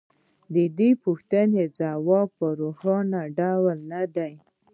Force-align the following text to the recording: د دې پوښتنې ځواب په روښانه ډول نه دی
د 0.53 0.55
دې 0.77 0.89
پوښتنې 1.03 1.63
ځواب 1.77 2.27
په 2.39 2.47
روښانه 2.59 3.21
ډول 3.37 3.77
نه 3.91 4.03
دی 4.15 4.33